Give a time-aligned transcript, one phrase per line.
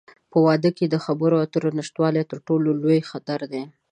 [0.31, 3.63] په واده کې د خبرو اترو نشتوالی، تر ټولو لوی خطر دی.